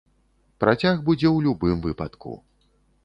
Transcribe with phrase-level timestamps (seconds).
[0.63, 2.31] Працяг будзе ў любым выпадку.